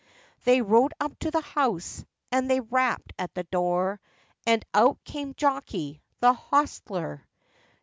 [0.45, 4.01] They rode up to the house, and they rapped at the door,
[4.47, 7.21] And out came Jockey, the hosteler.